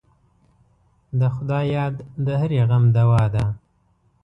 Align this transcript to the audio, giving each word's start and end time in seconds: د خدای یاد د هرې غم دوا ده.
د 1.19 1.21
خدای 1.35 1.65
یاد 1.75 1.95
د 2.25 2.27
هرې 2.39 2.59
غم 2.69 2.83
دوا 2.95 3.23
ده. 3.33 3.45